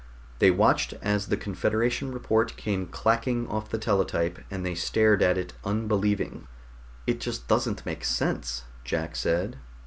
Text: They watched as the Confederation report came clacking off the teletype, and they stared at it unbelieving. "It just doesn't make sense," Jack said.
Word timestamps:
They 0.39 0.49
watched 0.49 0.93
as 1.03 1.27
the 1.27 1.37
Confederation 1.37 2.11
report 2.11 2.57
came 2.57 2.87
clacking 2.87 3.47
off 3.47 3.69
the 3.69 3.77
teletype, 3.77 4.39
and 4.49 4.65
they 4.65 4.73
stared 4.73 5.21
at 5.21 5.37
it 5.37 5.53
unbelieving. 5.63 6.47
"It 7.05 7.19
just 7.19 7.47
doesn't 7.47 7.85
make 7.85 8.03
sense," 8.03 8.63
Jack 8.83 9.15
said. 9.15 9.59